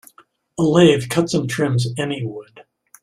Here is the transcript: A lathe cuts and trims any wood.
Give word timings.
A 0.57 0.63
lathe 0.63 1.09
cuts 1.09 1.35
and 1.35 1.47
trims 1.47 1.85
any 1.95 2.25
wood. 2.25 2.61